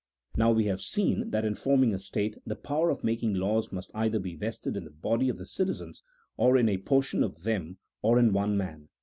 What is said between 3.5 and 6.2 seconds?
must either be vested in the body of the citizens,